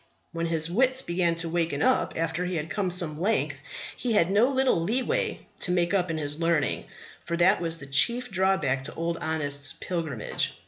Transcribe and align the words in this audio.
When 0.31 0.47
his 0.47 0.71
wits 0.71 1.03
began 1.03 1.35
to 1.35 1.47
waken 1.49 1.83
up 1.83 2.15
after 2.17 2.43
he 2.43 2.55
had 2.55 2.71
come 2.71 2.89
some 2.89 3.21
length 3.21 3.61
he 3.95 4.13
had 4.13 4.31
no 4.31 4.49
little 4.49 4.81
leeway 4.81 5.41
to 5.59 5.71
make 5.71 5.93
up 5.93 6.09
in 6.09 6.17
his 6.17 6.39
learning; 6.39 6.85
but 7.27 7.37
that 7.37 7.61
was 7.61 7.77
the 7.77 7.85
chief 7.85 8.31
drawback 8.31 8.85
to 8.85 8.95
Old 8.95 9.17
Honest's 9.17 9.73
pilgrimage. 9.73 10.55